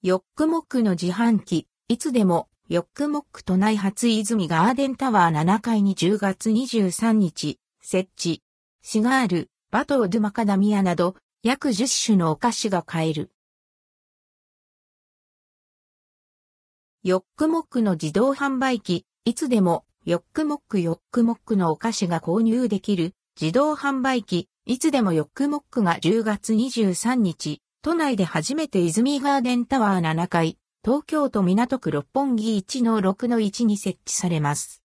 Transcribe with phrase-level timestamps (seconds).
[0.00, 5.32] ヨックモックの自販機、いつでも、ヨックモック都内初泉ガーデンタワー。
[5.32, 8.44] 7階に10月23日、設置。
[8.80, 13.32] シガール、バトードゥマカダミアなど、約10種のお菓子が買える。
[17.02, 34.82] ヨックモックの自動販売機、いつでも、ヨックモックヨックモックのお菓子が購入できる、自動販売機、いつでもヨックモックが10月23日、都内で初めて泉ガーデンタワー7階、東京都港区六本木1の6の1に設置されます。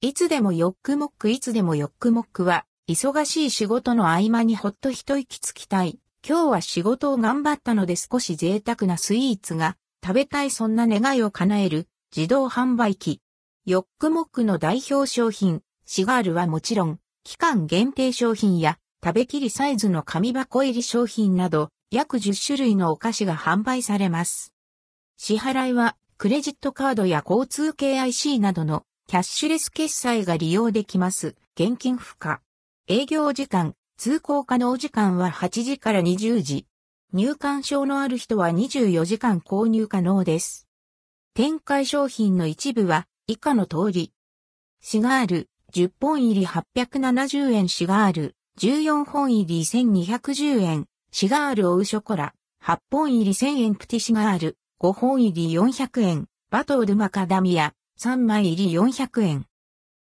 [0.00, 6.00] いつでもヨックモックいつでもヨックモックは、忙しい仕事の合間にほっと一息つきたい。
[6.28, 13.20] 今日は仕事を頑張ったので少し贅沢なスイーツが食べたいそんな願いを叶える自動販売機。
[13.66, 24.54] ヨックモックの代表商品、シガールはもちろん、期間限定商品や食べきりサイズの紙箱入り商品など、約10種類のお菓子が販売されます。
[25.18, 31.36] 支払いは、クレジットカードや交通系 IC などのキャッシュレス決済が利用できます。
[31.54, 32.40] 現金不可。
[32.88, 36.66] 営業時間、通行可能時間は8時から20時。
[37.12, 40.66] 入館証のある人は24時間購入可能です。
[41.34, 44.14] 展開商品の一部は以下の通り。
[44.80, 52.32] シガール、10本入り870円シガール、14本入り1210円、シガールオウショコラ、
[52.64, 59.44] 8本入り1000円プティシガール、5本入り400円、バトールマカダミア、3枚入り400円。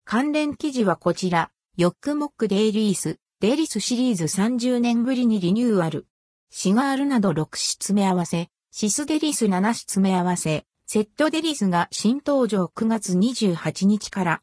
[0.05, 6.07] 関連記事はこちら、ヨックモックデイリース、デリスシリーズ30年ぶりにリニューアル。
[6.51, 14.39] シガールなど6種詰め合わせ、シスデリス7種詰め合わせ、セットデリスが新登場9月28日から。